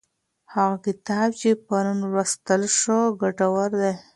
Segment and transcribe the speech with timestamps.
[0.53, 3.81] هغه کتاب چې پرون ولوستل شو ګټور و.